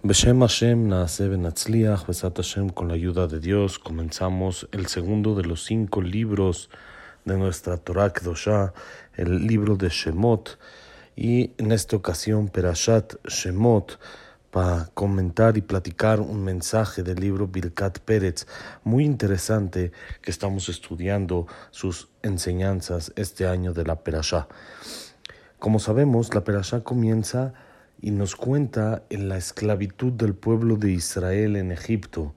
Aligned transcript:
Beshem 0.00 0.42
Hashem, 0.42 0.90
Besat 0.90 2.36
Hashem, 2.36 2.68
con 2.68 2.86
la 2.86 2.94
ayuda 2.94 3.26
de 3.26 3.40
Dios, 3.40 3.80
comenzamos 3.80 4.68
el 4.70 4.86
segundo 4.86 5.34
de 5.34 5.42
los 5.42 5.64
cinco 5.64 6.00
libros 6.00 6.70
de 7.24 7.36
nuestra 7.36 7.78
Torah 7.78 8.12
Kedoshá, 8.12 8.72
el 9.16 9.44
libro 9.44 9.76
de 9.76 9.88
Shemot, 9.88 10.56
y 11.16 11.50
en 11.58 11.72
esta 11.72 11.96
ocasión 11.96 12.48
Perashat 12.48 13.16
Shemot, 13.26 13.98
para 14.52 14.88
comentar 14.94 15.58
y 15.58 15.62
platicar 15.62 16.20
un 16.20 16.44
mensaje 16.44 17.02
del 17.02 17.18
libro 17.18 17.48
Birkat 17.48 17.98
Pérez, 17.98 18.46
muy 18.84 19.04
interesante 19.04 19.90
que 20.22 20.30
estamos 20.30 20.68
estudiando 20.68 21.48
sus 21.72 22.08
enseñanzas 22.22 23.12
este 23.16 23.48
año 23.48 23.72
de 23.72 23.82
la 23.82 23.96
Perashá. 23.96 24.46
Como 25.58 25.80
sabemos, 25.80 26.32
la 26.36 26.44
Perashá 26.44 26.84
comienza 26.84 27.52
y 28.00 28.10
nos 28.10 28.36
cuenta 28.36 29.02
en 29.10 29.28
la 29.28 29.36
esclavitud 29.36 30.12
del 30.12 30.34
pueblo 30.34 30.76
de 30.76 30.92
Israel 30.92 31.56
en 31.56 31.72
Egipto. 31.72 32.34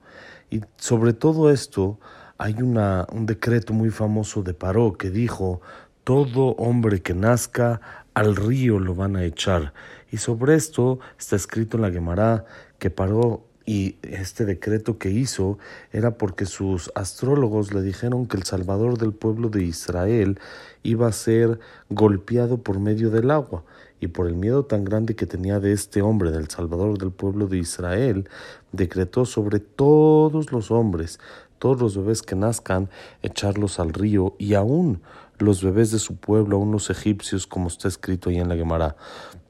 Y 0.50 0.60
sobre 0.76 1.12
todo 1.12 1.50
esto 1.50 1.98
hay 2.38 2.60
una, 2.62 3.06
un 3.12 3.26
decreto 3.26 3.72
muy 3.72 3.90
famoso 3.90 4.42
de 4.42 4.54
Paró 4.54 4.92
que 4.94 5.10
dijo, 5.10 5.60
todo 6.04 6.50
hombre 6.56 7.00
que 7.00 7.14
nazca 7.14 7.80
al 8.14 8.36
río 8.36 8.78
lo 8.78 8.94
van 8.94 9.16
a 9.16 9.24
echar. 9.24 9.72
Y 10.10 10.16
sobre 10.18 10.56
esto 10.56 10.98
está 11.18 11.36
escrito 11.36 11.76
en 11.76 11.82
la 11.82 11.90
Gemara 11.90 12.44
que 12.78 12.90
Paró 12.90 13.46
y 13.64 13.96
este 14.02 14.44
decreto 14.44 14.98
que 14.98 15.10
hizo 15.10 15.58
era 15.92 16.18
porque 16.18 16.46
sus 16.46 16.90
astrólogos 16.96 17.72
le 17.72 17.80
dijeron 17.82 18.26
que 18.26 18.36
el 18.36 18.42
salvador 18.42 18.98
del 18.98 19.12
pueblo 19.12 19.48
de 19.48 19.62
Israel 19.62 20.40
iba 20.82 21.06
a 21.06 21.12
ser 21.12 21.60
golpeado 21.88 22.58
por 22.58 22.80
medio 22.80 23.10
del 23.10 23.30
agua 23.30 23.64
y 24.02 24.08
por 24.08 24.26
el 24.26 24.34
miedo 24.34 24.64
tan 24.64 24.84
grande 24.84 25.14
que 25.14 25.26
tenía 25.26 25.60
de 25.60 25.70
este 25.70 26.02
hombre, 26.02 26.32
del 26.32 26.50
Salvador 26.50 26.98
del 26.98 27.12
pueblo 27.12 27.46
de 27.46 27.58
Israel, 27.58 28.28
decretó 28.72 29.24
sobre 29.24 29.60
todos 29.60 30.50
los 30.50 30.72
hombres, 30.72 31.20
todos 31.60 31.80
los 31.80 31.96
bebés 31.96 32.20
que 32.22 32.34
nazcan, 32.34 32.90
echarlos 33.22 33.78
al 33.78 33.92
río 33.92 34.34
y 34.38 34.54
aún 34.54 35.02
los 35.38 35.62
bebés 35.62 35.92
de 35.92 36.00
su 36.00 36.16
pueblo, 36.16 36.56
aún 36.56 36.72
los 36.72 36.90
egipcios, 36.90 37.46
como 37.46 37.68
está 37.68 37.86
escrito 37.86 38.28
ahí 38.28 38.38
en 38.38 38.48
la 38.48 38.56
Gemara. 38.56 38.96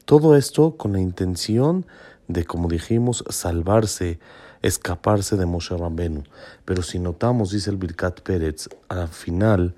Todo 0.05 0.35
esto 0.35 0.77
con 0.77 0.93
la 0.93 0.99
intención 0.99 1.87
de, 2.27 2.45
como 2.45 2.67
dijimos, 2.67 3.23
salvarse, 3.29 4.19
escaparse 4.61 5.35
de 5.35 5.47
Moshe 5.47 5.75
Rambenu. 5.75 6.25
Pero 6.63 6.83
si 6.83 6.99
notamos, 6.99 7.49
dice 7.49 7.71
el 7.71 7.77
Birkat 7.77 8.21
Pérez, 8.21 8.69
al 8.87 9.07
final, 9.07 9.73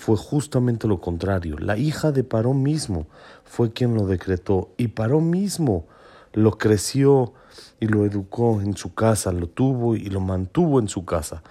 fue 0.00 0.16
justamente 0.16 0.88
lo 0.88 0.98
contrario. 0.98 1.58
La 1.58 1.76
hija 1.76 2.10
de 2.10 2.24
Paró 2.24 2.54
mismo 2.54 3.06
fue 3.44 3.70
quien 3.70 3.94
lo 3.94 4.06
decretó 4.06 4.70
y 4.78 4.88
Paró 4.88 5.20
mismo 5.20 5.84
lo 6.32 6.56
creció 6.56 7.34
y 7.80 7.86
lo 7.86 8.06
educó 8.06 8.62
en 8.62 8.78
su 8.78 8.94
casa, 8.94 9.30
lo 9.30 9.46
tuvo 9.46 9.96
y 9.96 10.06
lo 10.06 10.20
mantuvo 10.20 10.80
en 10.80 10.88
su 10.88 11.04
casa. 11.04 11.42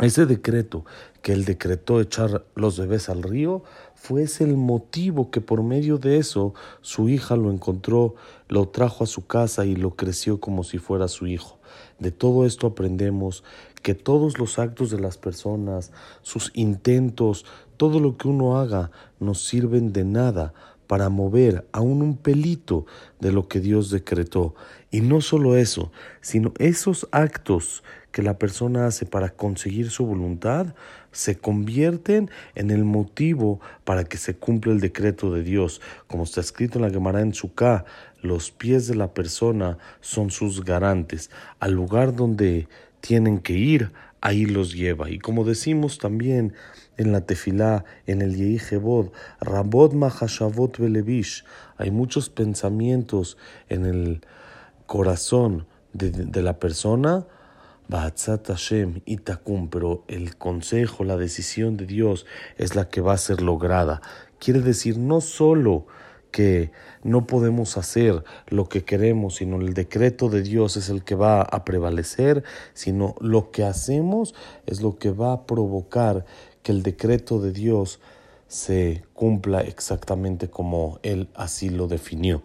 Ese 0.00 0.26
decreto 0.26 0.84
que 1.22 1.34
él 1.34 1.44
decretó 1.44 2.00
echar 2.00 2.44
los 2.56 2.80
bebés 2.80 3.08
al 3.08 3.22
río 3.22 3.62
fue 3.94 4.24
ese 4.24 4.42
el 4.42 4.56
motivo 4.56 5.30
que 5.30 5.40
por 5.40 5.62
medio 5.62 5.98
de 5.98 6.18
eso 6.18 6.52
su 6.80 7.08
hija 7.08 7.36
lo 7.36 7.52
encontró, 7.52 8.16
lo 8.48 8.70
trajo 8.70 9.04
a 9.04 9.06
su 9.06 9.28
casa 9.28 9.64
y 9.66 9.76
lo 9.76 9.94
creció 9.94 10.40
como 10.40 10.64
si 10.64 10.78
fuera 10.78 11.06
su 11.06 11.28
hijo. 11.28 11.60
De 12.00 12.10
todo 12.10 12.44
esto 12.44 12.66
aprendemos 12.66 13.44
que 13.86 13.94
todos 13.94 14.40
los 14.40 14.58
actos 14.58 14.90
de 14.90 14.98
las 14.98 15.16
personas, 15.16 15.92
sus 16.22 16.50
intentos, 16.54 17.46
todo 17.76 18.00
lo 18.00 18.16
que 18.16 18.26
uno 18.26 18.58
haga, 18.58 18.90
nos 19.20 19.46
sirven 19.46 19.92
de 19.92 20.04
nada 20.04 20.54
para 20.88 21.08
mover 21.08 21.68
aún 21.70 22.02
un 22.02 22.16
pelito 22.16 22.84
de 23.20 23.30
lo 23.30 23.46
que 23.46 23.60
Dios 23.60 23.90
decretó. 23.90 24.56
Y 24.90 25.02
no 25.02 25.20
solo 25.20 25.56
eso, 25.56 25.92
sino 26.20 26.52
esos 26.58 27.06
actos 27.12 27.84
que 28.10 28.24
la 28.24 28.38
persona 28.38 28.88
hace 28.88 29.06
para 29.06 29.28
conseguir 29.28 29.90
su 29.90 30.04
voluntad 30.04 30.74
se 31.12 31.38
convierten 31.38 32.28
en 32.56 32.72
el 32.72 32.84
motivo 32.84 33.60
para 33.84 34.02
que 34.02 34.16
se 34.16 34.34
cumpla 34.34 34.72
el 34.72 34.80
decreto 34.80 35.32
de 35.32 35.44
Dios. 35.44 35.80
Como 36.08 36.24
está 36.24 36.40
escrito 36.40 36.78
en 36.78 36.86
la 36.86 36.90
Gemara 36.90 37.20
en 37.20 37.34
Sukkah, 37.34 37.84
los 38.20 38.50
pies 38.50 38.88
de 38.88 38.96
la 38.96 39.14
persona 39.14 39.78
son 40.00 40.32
sus 40.32 40.64
garantes. 40.64 41.30
Al 41.60 41.70
lugar 41.72 42.16
donde 42.16 42.66
tienen 43.00 43.38
que 43.38 43.54
ir, 43.54 43.92
ahí 44.20 44.46
los 44.46 44.74
lleva. 44.74 45.10
Y 45.10 45.18
como 45.18 45.44
decimos 45.44 45.98
también 45.98 46.54
en 46.96 47.12
la 47.12 47.22
tefilá, 47.22 47.84
en 48.06 48.22
el 48.22 48.36
Yehi 48.36 48.58
Jebod, 48.58 49.10
Rabot 49.40 49.92
Mahashavot 49.92 50.78
Belevish, 50.78 51.44
hay 51.76 51.90
muchos 51.90 52.28
pensamientos 52.30 53.36
en 53.68 53.84
el 53.84 54.22
corazón 54.86 55.66
de, 55.92 56.42
la 56.42 56.58
persona, 56.58 57.26
Ba'atzat 57.88 58.48
Hashem 58.48 59.00
y 59.04 59.18
Takum, 59.18 59.68
pero 59.68 60.04
el 60.08 60.36
consejo, 60.36 61.04
la 61.04 61.16
decisión 61.16 61.76
de 61.76 61.86
Dios 61.86 62.26
es 62.56 62.74
la 62.74 62.88
que 62.88 63.00
va 63.00 63.14
a 63.14 63.18
ser 63.18 63.40
lograda. 63.42 64.02
Quiere 64.38 64.60
decir 64.60 64.98
no 64.98 65.20
solo 65.20 65.86
que 66.30 66.70
no 67.02 67.26
podemos 67.26 67.76
hacer 67.76 68.24
lo 68.48 68.68
que 68.68 68.84
queremos, 68.84 69.36
sino 69.36 69.60
el 69.60 69.74
decreto 69.74 70.28
de 70.28 70.42
Dios 70.42 70.76
es 70.76 70.88
el 70.88 71.04
que 71.04 71.14
va 71.14 71.42
a 71.42 71.64
prevalecer, 71.64 72.44
sino 72.74 73.14
lo 73.20 73.50
que 73.50 73.64
hacemos 73.64 74.34
es 74.66 74.82
lo 74.82 74.98
que 74.98 75.10
va 75.10 75.32
a 75.32 75.46
provocar 75.46 76.24
que 76.62 76.72
el 76.72 76.82
decreto 76.82 77.40
de 77.40 77.52
Dios 77.52 78.00
se 78.48 79.02
cumpla 79.12 79.60
exactamente 79.60 80.48
como 80.48 81.00
Él 81.02 81.28
así 81.34 81.68
lo 81.68 81.88
definió. 81.88 82.42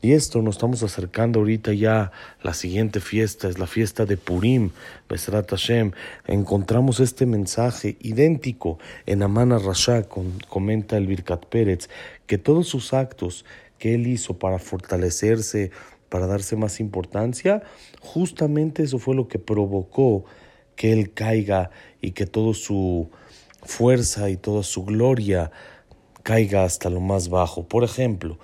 Y 0.00 0.12
esto 0.12 0.40
nos 0.40 0.56
estamos 0.56 0.82
acercando 0.82 1.40
ahorita 1.40 1.72
ya 1.74 2.12
la 2.42 2.54
siguiente 2.54 3.00
fiesta, 3.00 3.48
es 3.48 3.58
la 3.58 3.66
fiesta 3.66 4.06
de 4.06 4.16
Purim, 4.16 4.70
Besrat 5.08 5.50
Hashem. 5.50 5.92
Encontramos 6.26 7.00
este 7.00 7.26
mensaje 7.26 7.96
idéntico 8.00 8.78
en 9.06 9.22
Amana 9.22 9.58
Rasha, 9.58 10.04
comenta 10.48 10.96
el 10.96 11.06
Birkat 11.06 11.44
Pérez, 11.46 11.90
que 12.26 12.38
todos 12.38 12.68
sus 12.68 12.94
actos 12.94 13.44
que 13.78 13.94
él 13.94 14.06
hizo 14.06 14.38
para 14.38 14.58
fortalecerse, 14.58 15.70
para 16.08 16.26
darse 16.26 16.56
más 16.56 16.80
importancia, 16.80 17.62
justamente 18.00 18.82
eso 18.82 18.98
fue 18.98 19.14
lo 19.14 19.28
que 19.28 19.38
provocó 19.38 20.24
que 20.76 20.92
él 20.92 21.12
caiga 21.12 21.70
y 22.00 22.12
que 22.12 22.26
todo 22.26 22.54
su 22.54 23.10
fuerza 23.64 24.30
y 24.30 24.36
toda 24.36 24.62
su 24.62 24.84
gloria 24.84 25.50
caiga 26.22 26.64
hasta 26.64 26.90
lo 26.90 27.00
más 27.00 27.28
bajo. 27.28 27.68
Por 27.68 27.84
ejemplo, 27.84 28.38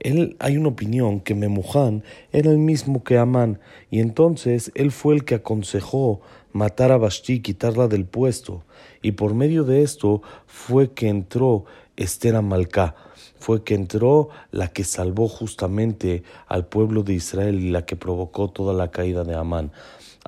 él, 0.00 0.36
hay 0.38 0.56
una 0.56 0.68
opinión 0.68 1.20
que 1.20 1.34
Memuján 1.34 2.04
era 2.32 2.50
el 2.50 2.58
mismo 2.58 3.02
que 3.02 3.18
Amán, 3.18 3.60
y 3.90 4.00
entonces 4.00 4.70
él 4.74 4.92
fue 4.92 5.14
el 5.14 5.24
que 5.24 5.36
aconsejó 5.36 6.20
matar 6.52 6.92
a 6.92 6.98
Vashti, 6.98 7.40
quitarla 7.40 7.88
del 7.88 8.04
puesto, 8.04 8.64
y 9.02 9.12
por 9.12 9.34
medio 9.34 9.64
de 9.64 9.82
esto 9.82 10.22
fue 10.46 10.92
que 10.92 11.08
entró 11.08 11.64
Esther 11.96 12.36
Amalcá, 12.36 12.94
fue 13.38 13.62
que 13.62 13.74
entró 13.74 14.28
la 14.50 14.68
que 14.68 14.84
salvó 14.84 15.28
justamente 15.28 16.22
al 16.46 16.66
pueblo 16.66 17.02
de 17.02 17.14
Israel 17.14 17.60
y 17.60 17.70
la 17.70 17.86
que 17.86 17.96
provocó 17.96 18.50
toda 18.50 18.72
la 18.72 18.90
caída 18.90 19.24
de 19.24 19.34
Amán. 19.34 19.72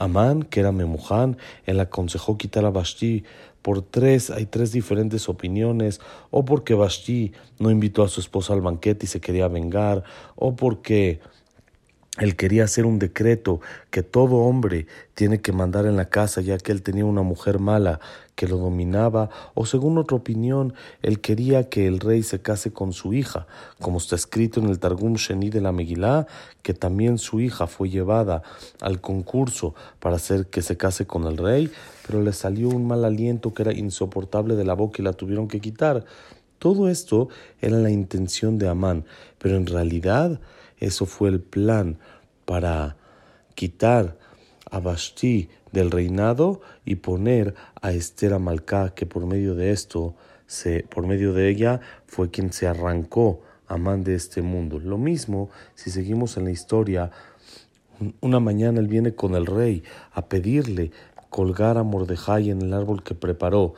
Amán, 0.00 0.42
que 0.42 0.60
era 0.60 0.72
Memuján, 0.72 1.36
él 1.66 1.78
aconsejó 1.78 2.38
quitar 2.38 2.64
a 2.64 2.70
Vashti 2.70 3.22
por 3.60 3.82
tres, 3.82 4.30
hay 4.30 4.46
tres 4.46 4.72
diferentes 4.72 5.28
opiniones, 5.28 6.00
o 6.30 6.44
porque 6.44 6.74
Vashti 6.74 7.32
no 7.58 7.70
invitó 7.70 8.02
a 8.02 8.08
su 8.08 8.20
esposa 8.20 8.54
al 8.54 8.62
banquete 8.62 9.04
y 9.04 9.08
se 9.08 9.20
quería 9.20 9.46
vengar, 9.48 10.02
o 10.36 10.56
porque 10.56 11.20
él 12.20 12.36
quería 12.36 12.64
hacer 12.64 12.84
un 12.84 12.98
decreto 12.98 13.60
que 13.90 14.02
todo 14.02 14.36
hombre 14.36 14.86
tiene 15.14 15.40
que 15.40 15.52
mandar 15.52 15.86
en 15.86 15.96
la 15.96 16.10
casa 16.10 16.42
ya 16.42 16.58
que 16.58 16.70
él 16.70 16.82
tenía 16.82 17.06
una 17.06 17.22
mujer 17.22 17.58
mala 17.58 17.98
que 18.34 18.46
lo 18.46 18.56
dominaba, 18.56 19.28
o 19.54 19.66
según 19.66 19.98
otra 19.98 20.16
opinión, 20.16 20.72
él 21.02 21.20
quería 21.20 21.68
que 21.68 21.86
el 21.86 22.00
rey 22.00 22.22
se 22.22 22.40
case 22.40 22.72
con 22.72 22.94
su 22.94 23.12
hija, 23.12 23.46
como 23.80 23.98
está 23.98 24.16
escrito 24.16 24.60
en 24.60 24.68
el 24.70 24.78
Targum 24.78 25.14
Sheni 25.14 25.50
de 25.50 25.60
la 25.60 25.72
Megilá, 25.72 26.26
que 26.62 26.72
también 26.72 27.18
su 27.18 27.40
hija 27.40 27.66
fue 27.66 27.90
llevada 27.90 28.42
al 28.80 29.00
concurso 29.00 29.74
para 29.98 30.16
hacer 30.16 30.46
que 30.46 30.62
se 30.62 30.78
case 30.78 31.06
con 31.06 31.24
el 31.24 31.36
rey, 31.36 31.70
pero 32.06 32.22
le 32.22 32.32
salió 32.32 32.68
un 32.68 32.86
mal 32.86 33.04
aliento 33.04 33.52
que 33.52 33.62
era 33.62 33.74
insoportable 33.74 34.56
de 34.56 34.64
la 34.64 34.74
boca 34.74 35.02
y 35.02 35.04
la 35.04 35.12
tuvieron 35.12 35.48
que 35.48 35.60
quitar. 35.60 36.04
Todo 36.58 36.88
esto 36.88 37.28
era 37.60 37.76
la 37.76 37.90
intención 37.90 38.58
de 38.58 38.68
Amán, 38.68 39.04
pero 39.38 39.56
en 39.56 39.66
realidad 39.66 40.40
eso 40.80 41.06
fue 41.06 41.28
el 41.28 41.40
plan 41.40 41.98
para 42.44 42.96
quitar 43.54 44.16
a 44.70 44.80
Vashti 44.80 45.48
del 45.72 45.90
reinado 45.90 46.60
y 46.84 46.96
poner 46.96 47.54
a 47.80 47.92
Esther 47.92 48.34
Amalcá, 48.34 48.94
que 48.94 49.06
por 49.06 49.26
medio 49.26 49.54
de 49.54 49.70
esto, 49.70 50.14
por 50.88 51.06
medio 51.06 51.32
de 51.32 51.48
ella, 51.48 51.80
fue 52.06 52.30
quien 52.30 52.52
se 52.52 52.66
arrancó 52.66 53.42
Amán 53.68 54.02
de 54.02 54.16
este 54.16 54.42
mundo. 54.42 54.80
Lo 54.80 54.98
mismo, 54.98 55.48
si 55.76 55.90
seguimos 55.90 56.36
en 56.36 56.44
la 56.44 56.50
historia, 56.50 57.12
una 58.20 58.40
mañana 58.40 58.80
él 58.80 58.88
viene 58.88 59.14
con 59.14 59.36
el 59.36 59.46
rey 59.46 59.84
a 60.12 60.26
pedirle 60.26 60.90
colgar 61.28 61.78
a 61.78 61.84
Mordejai 61.84 62.50
en 62.50 62.62
el 62.62 62.74
árbol 62.74 63.04
que 63.04 63.14
preparó. 63.14 63.74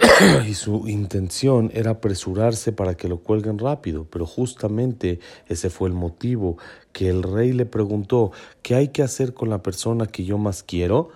y 0.48 0.54
su 0.54 0.88
intención 0.88 1.70
era 1.74 1.92
apresurarse 1.92 2.72
para 2.72 2.94
que 2.94 3.08
lo 3.08 3.18
cuelguen 3.18 3.58
rápido, 3.58 4.06
pero 4.10 4.26
justamente 4.26 5.20
ese 5.48 5.70
fue 5.70 5.88
el 5.88 5.94
motivo 5.94 6.56
que 6.92 7.08
el 7.08 7.22
rey 7.22 7.52
le 7.52 7.66
preguntó 7.66 8.32
¿qué 8.62 8.74
hay 8.74 8.88
que 8.88 9.02
hacer 9.02 9.34
con 9.34 9.50
la 9.50 9.62
persona 9.62 10.06
que 10.06 10.24
yo 10.24 10.38
más 10.38 10.62
quiero? 10.62 11.10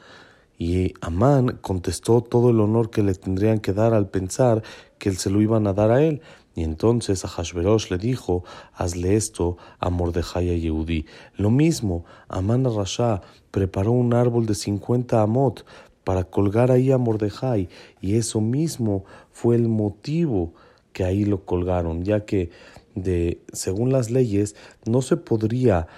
Y 0.58 0.94
Amán 1.00 1.58
contestó 1.60 2.22
todo 2.22 2.50
el 2.50 2.60
honor 2.60 2.90
que 2.90 3.02
le 3.02 3.14
tendrían 3.14 3.60
que 3.60 3.72
dar 3.74 3.92
al 3.92 4.08
pensar 4.08 4.62
que 4.98 5.12
se 5.12 5.28
lo 5.28 5.42
iban 5.42 5.66
a 5.66 5.74
dar 5.74 5.90
a 5.90 6.02
él. 6.02 6.22
Y 6.54 6.62
entonces 6.62 7.22
a 7.26 7.28
Hashverosh 7.28 7.90
le 7.90 7.98
dijo, 7.98 8.42
hazle 8.72 9.14
esto 9.16 9.58
a 9.78 9.90
Mordejai 9.90 10.48
y 10.48 10.60
Yehudí. 10.62 11.04
Lo 11.34 11.50
mismo, 11.50 12.06
Amán 12.28 12.64
Rasha 12.64 13.20
preparó 13.50 13.92
un 13.92 14.14
árbol 14.14 14.46
de 14.46 14.54
50 14.54 15.20
amot 15.20 15.66
para 16.06 16.22
colgar 16.22 16.70
ahí 16.70 16.92
a 16.92 16.98
Mordejai, 16.98 17.68
y 18.00 18.14
eso 18.14 18.40
mismo 18.40 19.04
fue 19.32 19.56
el 19.56 19.66
motivo 19.66 20.54
que 20.92 21.02
ahí 21.02 21.24
lo 21.24 21.44
colgaron, 21.44 22.04
ya 22.04 22.24
que 22.24 22.50
de 22.94 23.42
según 23.52 23.90
las 23.90 24.08
leyes 24.08 24.54
no 24.84 25.02
se 25.02 25.16
podría 25.16 25.88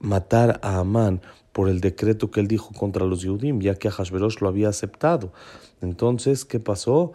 matar 0.00 0.58
a 0.62 0.78
Amán 0.78 1.20
por 1.52 1.68
el 1.68 1.82
decreto 1.82 2.30
que 2.30 2.40
él 2.40 2.48
dijo 2.48 2.70
contra 2.72 3.04
los 3.04 3.20
Yudim, 3.20 3.60
ya 3.60 3.74
que 3.74 3.90
Hashverosh 3.90 4.40
lo 4.40 4.48
había 4.48 4.70
aceptado. 4.70 5.34
Entonces, 5.82 6.46
¿qué 6.46 6.60
pasó? 6.60 7.12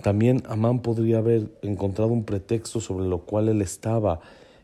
También 0.00 0.44
Amán 0.48 0.82
podría 0.82 1.18
haber 1.18 1.50
encontrado 1.62 2.12
un 2.12 2.22
pretexto 2.22 2.80
sobre 2.80 3.08
lo 3.08 3.22
cual 3.22 3.48
él 3.48 3.62
estaba 3.62 4.20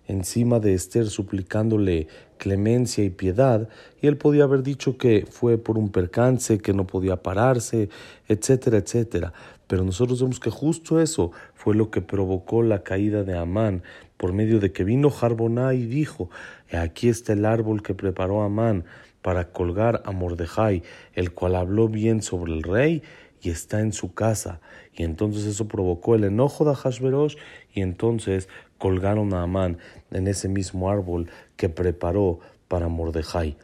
encima 0.06 0.60
de 0.60 0.74
Esther 0.74 1.06
suplicándole 1.08 2.08
clemencia 2.38 3.04
y 3.04 3.10
piedad, 3.10 3.68
y 4.00 4.06
él 4.06 4.16
podía 4.16 4.44
haber 4.44 4.62
dicho 4.62 4.98
que 4.98 5.26
fue 5.28 5.58
por 5.58 5.78
un 5.78 5.90
percance, 5.90 6.58
que 6.58 6.72
no 6.72 6.86
podía 6.86 7.22
pararse, 7.22 7.88
etcétera, 8.28 8.78
etcétera. 8.78 9.32
Pero 9.66 9.84
nosotros 9.84 10.20
vemos 10.20 10.38
que 10.38 10.50
justo 10.50 11.00
eso 11.00 11.32
fue 11.54 11.74
lo 11.74 11.90
que 11.90 12.00
provocó 12.00 12.62
la 12.62 12.82
caída 12.82 13.24
de 13.24 13.36
Amán, 13.36 13.82
por 14.16 14.32
medio 14.32 14.60
de 14.60 14.72
que 14.72 14.84
vino 14.84 15.10
Jarboná 15.10 15.74
y 15.74 15.86
dijo, 15.86 16.30
aquí 16.72 17.08
está 17.08 17.32
el 17.32 17.44
árbol 17.44 17.82
que 17.82 17.94
preparó 17.94 18.42
Amán 18.42 18.84
para 19.22 19.50
colgar 19.50 20.02
a 20.04 20.12
Mordejai, 20.12 20.82
el 21.14 21.32
cual 21.32 21.56
habló 21.56 21.88
bien 21.88 22.22
sobre 22.22 22.52
el 22.52 22.62
rey 22.62 23.02
y 23.42 23.50
está 23.50 23.80
en 23.80 23.92
su 23.92 24.14
casa. 24.14 24.60
Y 24.94 25.02
entonces 25.02 25.44
eso 25.44 25.68
provocó 25.68 26.14
el 26.14 26.24
enojo 26.24 26.64
de 26.64 26.74
Hashverosh 26.74 27.36
y 27.72 27.80
entonces 27.80 28.48
colgaron 28.78 29.34
a 29.34 29.42
Amán 29.42 29.78
en 30.10 30.28
ese 30.28 30.48
mismo 30.48 30.90
árbol 30.90 31.30
que 31.56 31.68
preparó 31.68 32.40
para 32.68 32.88
Mordejai. 32.88 33.56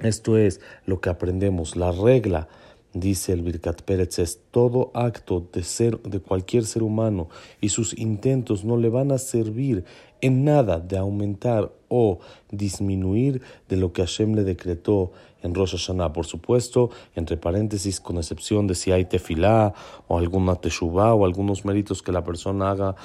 Esto 0.00 0.38
es 0.38 0.60
lo 0.86 1.00
que 1.00 1.10
aprendemos, 1.10 1.76
la 1.76 1.92
regla 1.92 2.48
dice 2.94 3.32
el 3.32 3.42
Birkat 3.42 3.82
Pérez, 3.82 4.18
es 4.18 4.40
todo 4.50 4.90
acto 4.94 5.48
de 5.52 5.62
ser 5.62 6.00
de 6.02 6.20
cualquier 6.20 6.64
ser 6.64 6.82
humano 6.82 7.28
y 7.60 7.70
sus 7.70 7.96
intentos 7.98 8.64
no 8.64 8.76
le 8.76 8.88
van 8.88 9.12
a 9.12 9.18
servir 9.18 9.84
en 10.20 10.44
nada 10.44 10.78
de 10.78 10.98
aumentar 10.98 11.72
o 11.94 12.20
disminuir 12.50 13.42
de 13.68 13.76
lo 13.76 13.92
que 13.92 14.00
Hashem 14.00 14.34
le 14.34 14.44
decretó 14.44 15.12
en 15.42 15.54
Rosh 15.54 15.72
Hashanah. 15.72 16.14
Por 16.14 16.24
supuesto, 16.24 16.88
entre 17.14 17.36
paréntesis, 17.36 18.00
con 18.00 18.16
excepción 18.16 18.66
de 18.66 18.74
si 18.74 18.92
hay 18.92 19.04
tefilá 19.04 19.74
o 20.08 20.16
alguna 20.16 20.54
teshuvá 20.56 21.12
o 21.12 21.26
algunos 21.26 21.66
méritos 21.66 22.02
que 22.02 22.10
la 22.10 22.24
persona 22.24 22.70
haga 22.70 22.96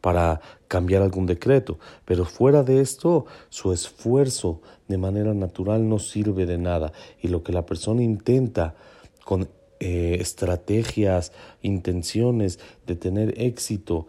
para 0.00 0.40
cambiar 0.68 1.02
algún 1.02 1.26
decreto. 1.26 1.78
Pero 2.06 2.24
fuera 2.24 2.62
de 2.62 2.80
esto, 2.80 3.26
su 3.50 3.74
esfuerzo 3.74 4.62
de 4.88 4.96
manera 4.96 5.34
natural 5.34 5.86
no 5.86 5.98
sirve 5.98 6.46
de 6.46 6.56
nada. 6.56 6.92
Y 7.20 7.28
lo 7.28 7.42
que 7.42 7.52
la 7.52 7.66
persona 7.66 8.02
intenta 8.02 8.74
con 9.22 9.48
eh, 9.80 10.16
estrategias, 10.18 11.32
intenciones 11.60 12.58
de 12.86 12.96
tener 12.96 13.38
éxito 13.38 14.06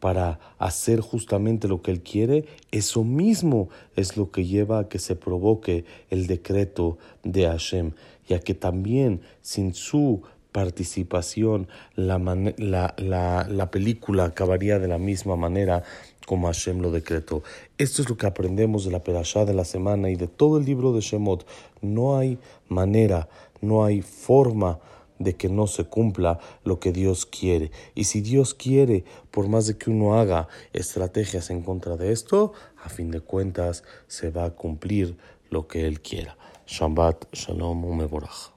para 0.00 0.38
hacer 0.58 1.00
justamente 1.00 1.68
lo 1.68 1.82
que 1.82 1.90
él 1.90 2.02
quiere, 2.02 2.44
eso 2.70 3.04
mismo 3.04 3.68
es 3.96 4.16
lo 4.16 4.30
que 4.30 4.44
lleva 4.44 4.80
a 4.80 4.88
que 4.88 4.98
se 4.98 5.16
provoque 5.16 5.84
el 6.10 6.26
decreto 6.26 6.98
de 7.22 7.46
Hashem, 7.46 7.92
ya 8.28 8.40
que 8.40 8.54
también 8.54 9.20
sin 9.42 9.74
su 9.74 10.22
participación 10.52 11.68
la, 11.96 12.18
la, 12.56 13.46
la, 13.48 13.70
película 13.70 14.24
acabaría 14.24 14.78
de 14.78 14.88
la 14.88 14.96
misma 14.96 15.36
manera 15.36 15.82
como 16.24 16.46
Hashem 16.46 16.80
lo 16.80 16.90
decretó. 16.90 17.42
Esto 17.76 18.00
es 18.00 18.08
lo 18.08 18.16
que 18.16 18.26
aprendemos 18.26 18.86
de 18.86 18.90
la 18.90 19.04
Perashá 19.04 19.44
de 19.44 19.52
la 19.52 19.66
semana 19.66 20.08
y 20.08 20.16
de 20.16 20.28
todo 20.28 20.56
el 20.56 20.64
libro 20.64 20.94
de 20.94 21.02
Shemot. 21.02 21.46
No 21.82 22.16
hay 22.16 22.38
manera 22.68 23.28
no 23.60 23.84
hay 23.84 24.02
forma 24.02 24.78
de 25.18 25.36
que 25.36 25.48
no 25.48 25.66
se 25.66 25.84
cumpla 25.84 26.38
lo 26.64 26.80
que 26.80 26.92
Dios 26.92 27.26
quiere. 27.26 27.70
Y 27.94 28.04
si 28.04 28.20
Dios 28.20 28.54
quiere, 28.54 29.04
por 29.30 29.48
más 29.48 29.66
de 29.66 29.76
que 29.78 29.90
uno 29.90 30.18
haga 30.18 30.48
estrategias 30.72 31.50
en 31.50 31.62
contra 31.62 31.96
de 31.96 32.12
esto, 32.12 32.52
a 32.82 32.88
fin 32.88 33.10
de 33.10 33.20
cuentas 33.20 33.84
se 34.06 34.30
va 34.30 34.44
a 34.44 34.50
cumplir 34.50 35.16
lo 35.50 35.66
que 35.66 35.86
Él 35.86 36.00
quiera. 36.00 36.36
Shabbat 36.66 37.32
Shalom 37.32 37.84
Umeborach. 37.84 38.55